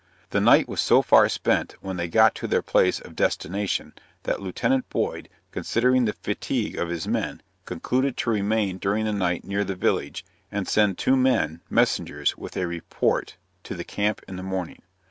[0.31, 3.93] The night was so far spent when they got to their place of destination,
[4.23, 9.43] that Lieutenant Boyd, considering the fatigue of his men, concluded to remain during the night
[9.43, 14.21] near the village, and to send two men messengers with a report to the camp
[14.27, 14.81] in the morning.